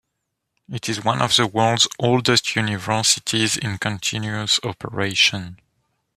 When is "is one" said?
0.89-1.21